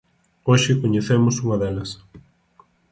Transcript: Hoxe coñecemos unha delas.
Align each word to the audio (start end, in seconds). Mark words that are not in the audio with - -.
Hoxe 0.49 0.71
coñecemos 0.83 1.35
unha 1.43 1.57
delas. 1.61 1.89